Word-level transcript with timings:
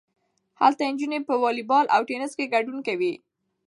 هلته 0.61 0.83
نجونې 0.91 1.19
په 1.29 1.33
والی 1.41 1.63
بال 1.69 1.85
او 1.95 2.01
ټینس 2.09 2.31
کې 2.37 2.51
ګډون 2.53 2.77
کوي. 2.87 3.13